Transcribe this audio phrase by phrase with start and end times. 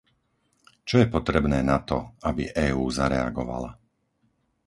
[0.87, 1.99] Čo je potrebné na to,
[2.29, 3.71] aby EÚ zareagovala?